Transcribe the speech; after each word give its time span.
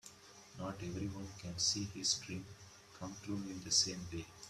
Not 0.57 0.81
everyone 0.81 1.27
can 1.39 1.59
see 1.59 1.83
his 1.93 2.15
dreams 2.15 2.47
come 2.97 3.15
true 3.21 3.35
in 3.47 3.61
the 3.63 3.69
same 3.69 4.01
way. 4.11 4.25